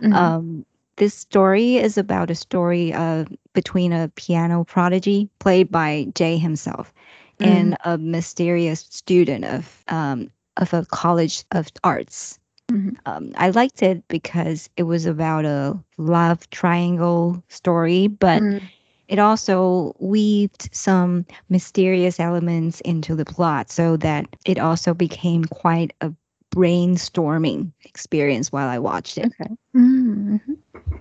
[0.00, 0.12] Mhm.
[0.14, 6.36] Um, this story is about a story uh, between a piano prodigy played by Jay
[6.38, 6.92] himself
[7.42, 12.38] and a mysterious student of um, of a college of arts.
[12.70, 12.96] Mhm.
[13.06, 18.70] Um, I liked it because it was about a love triangle story, but Mm.
[19.08, 25.92] it also weaved some mysterious elements into the plot so that it also became quite
[26.00, 26.12] a
[26.54, 29.26] brainstorming experience while I watched it.
[29.26, 29.56] Okay.
[29.74, 30.56] Mm, mhm.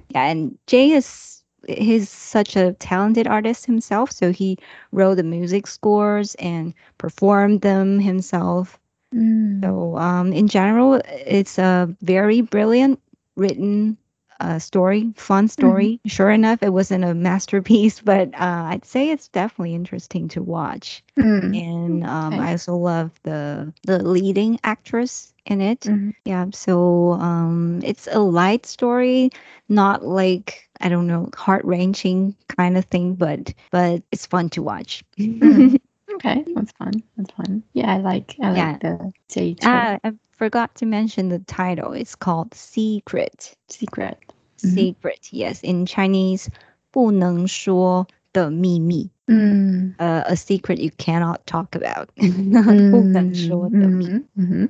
[0.09, 4.57] Yeah, and Jay is he's such a talented artist himself, so he
[4.91, 8.79] wrote the music scores and performed them himself.
[9.13, 9.61] Mm.
[9.61, 12.99] So, um, in general, it's a very brilliant
[13.35, 13.97] written
[14.39, 15.99] uh, story, fun story.
[16.05, 21.03] Sure enough, it wasn't a masterpiece, but uh, I'd say it's definitely interesting to watch.
[21.17, 21.53] Mm.
[21.55, 22.43] And um, Okay.
[22.43, 25.81] I also love the the leading actress in it.
[25.81, 26.13] Mhm.
[26.25, 29.29] Yeah, so um, it's a light story,
[29.69, 34.63] not like I don't know, heart wrenching kind of thing, but but it's fun to
[34.63, 35.03] watch.
[36.12, 36.14] Mm.
[36.14, 36.92] Okay, that's fun.
[37.16, 37.62] That's fun.
[37.74, 38.78] Yeah, I like I like Yeah.
[38.78, 41.92] the J Ah, I forgot to mention the title.
[41.92, 43.54] It's called Secret.
[43.68, 44.18] secret.
[44.62, 44.74] Mhm.
[44.74, 46.48] Secret, yes, in Chinese,
[46.90, 49.08] 不能说的秘密.
[49.26, 49.94] Mm.
[49.98, 52.08] Uh, a secret you cannot talk about.
[52.16, 54.06] 不能说的秘密.
[54.08, 54.68] Mhm, mhm.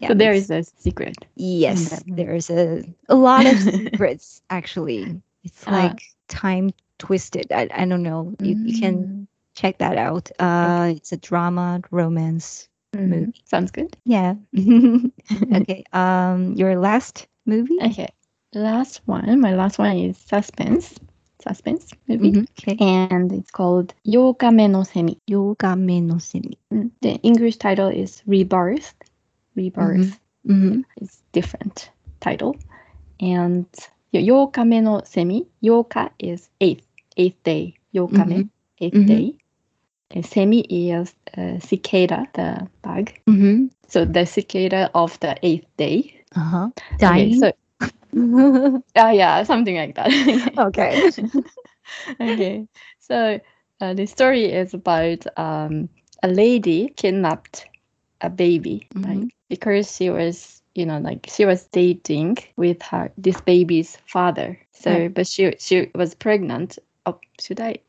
[0.00, 1.16] Yeah, So there it's- is a secret.
[1.36, 5.20] Yes, that- there's a a lot of secrets actually.
[5.44, 7.50] It's Uh, like time twisted.
[7.52, 8.32] I, I don't know.
[8.40, 9.26] You, you can Mm.
[9.55, 10.31] check that out.
[10.39, 12.67] Uh, it's a drama romance.
[12.95, 13.07] Mhm.
[13.09, 13.41] movie.
[13.45, 13.95] Sounds good.
[14.05, 14.35] Yeah.
[15.55, 15.83] okay.
[15.93, 17.77] Um, your last movie.
[17.81, 18.09] Okay.
[18.53, 19.39] Last one.
[19.39, 20.95] My last one is suspense.
[21.41, 22.31] Suspense movie.
[22.33, 22.77] Mhm, Okay.
[22.79, 25.17] And it's called Yokame no Semi.
[25.27, 26.57] Yoga me no semi.
[26.73, 28.93] Mm, The English title is Rebirth.
[29.55, 30.81] Rebirth Mm-hmm.
[31.01, 32.55] is different title.
[33.19, 33.65] And
[34.13, 35.47] Yokame no Semi.
[35.61, 36.85] Yoka is eighth.
[37.17, 37.75] Eighth day.
[37.93, 38.49] Yokame.
[38.79, 39.07] 8th Mhm.
[39.07, 39.37] day.
[40.13, 43.11] And Semi is uh, cicada, the bug.
[43.27, 43.67] Mm-hmm.
[43.87, 46.23] So the cicada of the eighth day.
[46.35, 46.69] Uh huh.
[47.03, 47.39] Okay, Dying.
[47.39, 48.79] so uh,
[49.13, 50.11] yeah, something like that.
[50.57, 51.01] okay.
[52.21, 52.67] okay.
[52.99, 53.39] So
[53.81, 55.89] uh, the story is about um,
[56.23, 57.65] a lady kidnapped
[58.21, 59.17] a baby, right?
[59.19, 59.29] Mhm.
[59.49, 64.57] Because she was, you know, like she was dating with her this baby's father.
[64.71, 65.13] So, Right.
[65.13, 66.77] but she she was pregnant.
[67.05, 67.79] Oh, should I?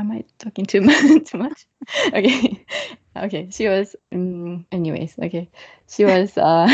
[0.00, 1.26] Am I talking too much?
[1.30, 1.66] too much?
[2.14, 2.64] Okay,
[3.16, 3.48] okay.
[3.50, 3.94] She was.
[4.12, 5.50] Um, anyways, okay.
[5.88, 6.36] She was.
[6.38, 6.66] Uh,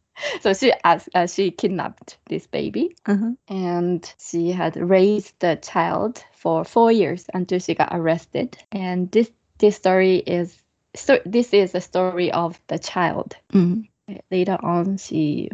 [0.40, 1.08] so she asked.
[1.14, 3.32] Uh, she kidnapped this baby Uh-huh.
[3.48, 8.56] and she had raised the child for four years until she got arrested.
[8.70, 10.56] And this this story is
[10.94, 13.36] so this is a story of the child.
[13.52, 13.88] Mm.
[14.30, 15.50] Later on, she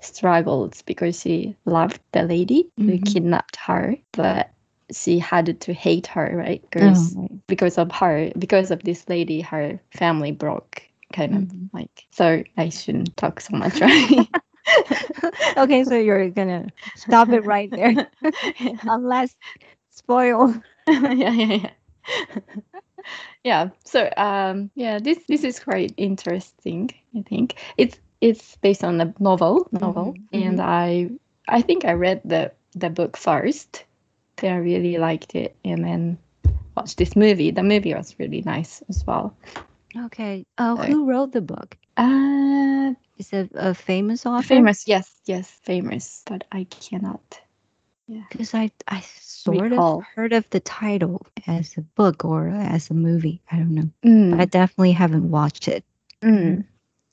[0.00, 3.04] struggled because she loved the lady who Mhm.
[3.06, 4.50] kidnapped her, but
[4.92, 6.62] she had to hate her, right?
[6.62, 7.40] Because Oh, right.
[7.48, 10.82] because of her, because of this lady, her family broke.
[11.12, 11.70] Kind of Mhm.
[11.72, 12.42] like so.
[12.56, 14.28] I shouldn't talk so much, right?
[15.56, 17.94] okay, so you're gonna stop it right there,
[18.86, 19.34] unless
[19.90, 20.54] spoil.
[20.88, 21.70] yeah, yeah, yeah.
[23.44, 23.68] yeah.
[23.84, 27.54] So um yeah, this this is quite interesting, I think.
[27.76, 31.10] It's it's based on a novel novel Mhm, and I
[31.48, 33.84] I think I read the the book first.
[34.48, 36.18] I really liked it and then
[36.76, 37.50] watched this movie.
[37.50, 39.36] The movie was really nice as well.
[40.06, 40.44] Okay.
[40.58, 41.76] Oh, So- who wrote the book?
[41.96, 44.46] Uh Is it a famous author?
[44.46, 47.40] famous, yes, yes, famous, but I cannot.
[48.08, 49.98] Because I I sort Recall.
[49.98, 53.40] of heard of the title as a book or as a movie.
[53.52, 53.90] I don't know.
[54.04, 55.84] Mm, I definitely haven't watched it.
[56.22, 56.64] Mm.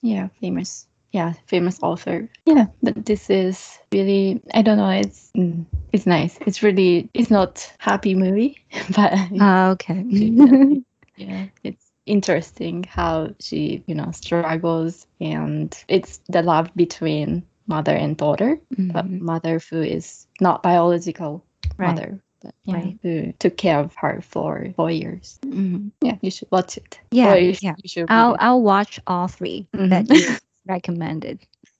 [0.01, 0.87] Yeah, famous.
[1.17, 2.29] Yeah, famous author.
[2.45, 4.89] Yeah, but this is really I don't know.
[4.91, 6.37] It's mm, it's nice.
[6.45, 8.61] It's really it's not happy movie,
[8.95, 10.05] but Ah, okay.
[11.17, 18.15] yeah, it's interesting how she, you know, struggles and it's the love between mother and
[18.15, 18.59] daughter,
[18.93, 19.19] but Mhm.
[19.19, 21.41] mother who is not biological
[21.77, 21.87] Right.
[21.95, 22.97] mother, but yeah, Right.
[23.01, 25.39] who took care of her for four years.
[25.41, 25.91] Mhm.
[26.01, 26.99] Yeah, you should watch it.
[27.09, 27.73] Yeah, you, yeah.
[27.83, 28.35] you I'll.
[28.39, 29.89] I'll watch all 3 Mhm.
[29.89, 30.37] that you
[30.67, 31.39] recommended.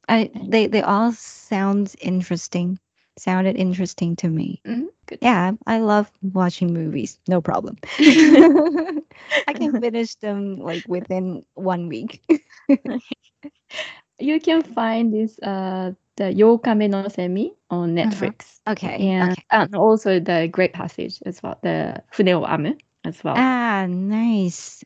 [0.09, 2.79] I they they all sound interesting.
[3.17, 4.61] Sounded interesting to me.
[4.65, 5.19] Mhm, Good.
[5.21, 7.19] Yeah, I love watching movies.
[7.27, 7.77] No problem.
[9.47, 12.21] I can finish them like within one week.
[14.19, 18.05] You can find this uh the Yokame no Semi on Uh-huh.
[18.09, 18.59] Netflix.
[18.67, 19.07] Okay.
[19.09, 19.43] And, okay.
[19.51, 22.73] and also the Great Passage as well, the Fune o Amu
[23.05, 23.35] as well.
[23.37, 24.83] Ah, nice.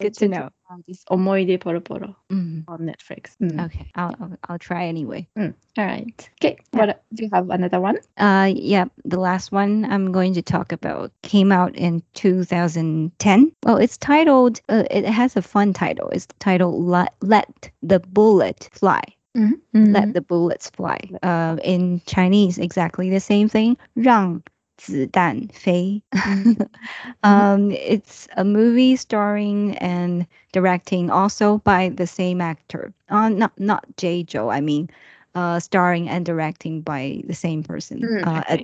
[0.00, 0.50] Good to know.
[0.86, 3.36] This Omoide Poro Poro Mm, on Netflix.
[3.42, 3.66] Mm.
[3.66, 5.26] Okay, I'll, I'll I'll try anyway.
[5.36, 5.54] Mm.
[5.78, 6.30] All right.
[6.42, 6.56] Okay.
[6.72, 6.86] Yeah.
[6.86, 7.98] What do you have another one?
[8.16, 13.52] Uh, yeah, the last one I'm going to talk about came out in 2010.
[13.64, 14.60] Well, it's titled.
[14.68, 16.08] Uh, it has a fun title.
[16.10, 19.02] It's titled "Let Let the Bullet Fly."
[19.36, 19.92] Mm-hmm.
[19.92, 20.98] Let the bullets fly.
[21.22, 23.76] Uh, in Chinese, exactly the same thing.
[23.94, 24.42] 让
[24.80, 26.02] 子弹飞.
[27.22, 32.92] um, it's a movie starring and directing also by the same actor.
[33.10, 34.88] Uh, not not Jay Chou, I mean,
[35.34, 38.10] uh, starring and directing by the same person.
[38.10, 38.58] Mm, uh,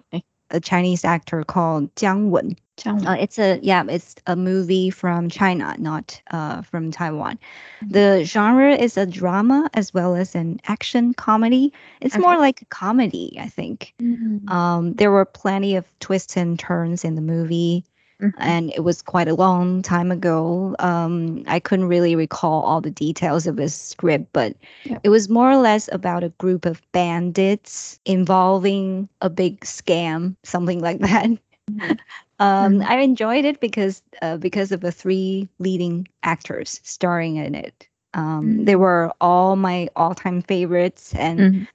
[0.51, 2.57] a, Chinese actor called Jiang Wen.
[2.77, 3.07] Jiang.
[3.07, 7.39] Uh, it's a yeah, it's a movie from China, not uh, from Taiwan.
[7.83, 11.73] The genre is a drama as well as an action comedy.
[12.01, 13.95] It's more like a comedy, I think.
[14.01, 14.49] Mhm.
[14.51, 17.85] Um, there were plenty of twists and turns in the movie,
[18.21, 18.33] Mhm.
[18.39, 20.75] and it was quite a long time ago.
[20.79, 24.99] Um, I couldn't really recall all the details of the script, but Yeah.
[25.03, 30.81] it was more or less about a group of bandits involving a big scam, something
[30.81, 31.27] like that.
[31.71, 31.99] Mhm.
[32.39, 32.87] Um, Mhm.
[32.87, 37.89] I enjoyed it because uh, because of the three leading actors starring in it.
[38.15, 38.79] Um, They Mm.
[38.81, 41.67] were all my all-time favorites, and Mhm.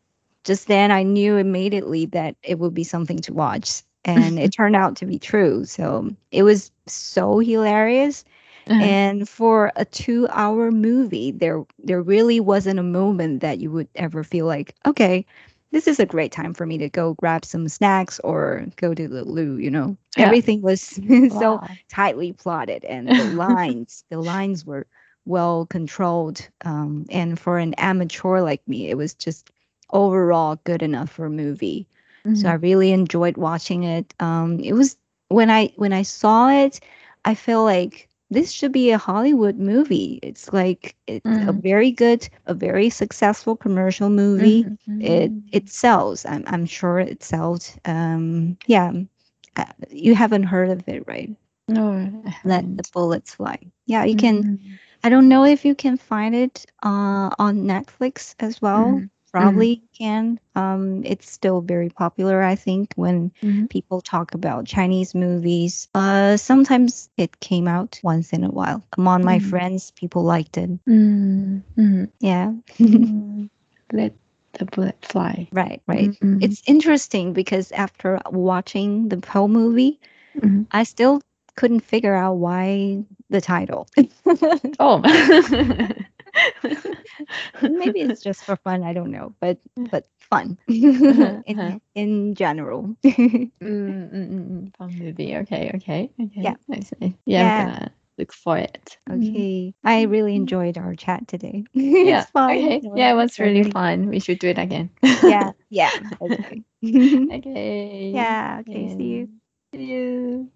[0.44, 4.76] just then I knew immediately that it would be something to watch, and it turned
[4.76, 5.66] out to be true.
[5.66, 8.24] So it was so hilarious.
[8.70, 8.96] Uh-huh.
[8.98, 14.24] And for a two-hour movie, there there really wasn't a moment that you would ever
[14.24, 15.26] feel like, okay,
[15.72, 19.08] this is a great time for me to go grab some snacks or go to
[19.08, 19.58] the loo.
[19.58, 20.18] You know, Yeah.
[20.18, 21.00] everything was
[21.30, 21.80] so Wow.
[21.90, 24.88] tightly plotted, and the lines the lines were
[25.26, 26.48] well controlled.
[26.66, 29.50] Um, and for an amateur like me, it was just
[29.92, 31.88] overall good enough for a movie.
[32.34, 32.56] So I Mhm.
[32.56, 34.14] really enjoyed watching it.
[34.20, 34.98] Um, it was
[35.30, 36.80] when I when I saw it,
[37.26, 40.20] I feel like this should be a Hollywood movie.
[40.24, 41.62] It's like it's a Mhm.
[41.62, 44.70] very good, a very successful commercial movie.
[44.86, 44.98] Mhm.
[45.00, 46.26] It it sells.
[46.26, 47.78] I'm I'm sure it sells.
[47.86, 48.92] Um, yeah,
[49.58, 51.30] uh, you haven't heard of it, right?
[51.68, 52.36] No.
[52.44, 53.58] Let the bullets fly.
[53.86, 54.46] Yeah, you can.
[54.46, 54.80] Mhm.
[55.04, 59.04] I don't know if you can find it uh, on Netflix as well.
[59.34, 59.40] Mhm.
[59.40, 60.40] Probably you can.
[60.56, 63.70] Um, it's still very popular, I think, when Mhm.
[63.70, 65.88] people talk about Chinese movies.
[65.96, 68.84] Uh, sometimes it came out once in a while.
[68.98, 69.50] Among my Mhm.
[69.50, 70.70] friends, people liked it.
[70.88, 72.10] Mm, mhm.
[72.20, 73.50] Yeah, Mm.
[73.94, 74.14] Let
[74.54, 75.48] the bullet fly.
[75.54, 76.16] right, right.
[76.42, 80.00] It's interesting because after watching the whole movie.
[80.74, 81.22] I still
[81.56, 83.88] couldn't figure out why the title.
[84.80, 85.02] Oh.
[87.62, 88.84] Maybe it's just for fun.
[88.84, 89.60] I don't know, but
[89.92, 91.80] but fun Uh-huh, in uh-huh.
[91.96, 92.96] in general.
[93.04, 94.76] Mm, mm, mm, mm.
[94.78, 95.36] Fun movie.
[95.38, 96.42] Okay, okay, okay.
[96.42, 96.56] Yeah.
[96.72, 97.16] I see.
[97.26, 97.60] Yeah, Yeah.
[97.60, 98.98] I'm gonna look for it.
[99.10, 99.30] Mm.
[99.30, 101.64] okay, I really enjoyed our chat today.
[101.74, 102.22] Yeah.
[102.22, 102.52] it's fun.
[102.52, 102.82] Okay.
[102.96, 104.08] Yeah, it was really really- fun.
[104.10, 104.90] We should do it again.
[105.24, 105.92] Yeah, yeah.
[106.22, 106.64] Okay.
[106.84, 108.12] okay.
[108.14, 108.62] yeah.
[108.62, 108.96] Okay.
[108.98, 109.30] See you.
[109.74, 110.52] You.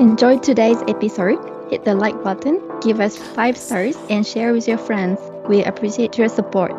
[0.00, 1.38] Enjoyed today's episode?
[1.68, 5.20] Hit the like button, give us 5 stars, and share with your friends.
[5.46, 6.72] We appreciate your support.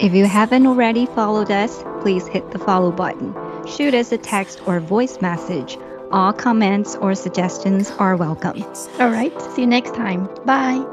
[0.00, 3.34] If you haven't already followed us, please hit the follow button.
[3.68, 5.78] Shoot us a text or voice message.
[6.10, 8.60] All comments or suggestions are welcome.
[8.98, 10.28] Alright, see you next time.
[10.44, 10.84] Bye!